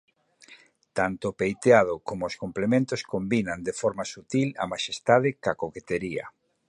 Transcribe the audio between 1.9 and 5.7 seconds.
como os complementos combinan de forma sutil a maxestade ca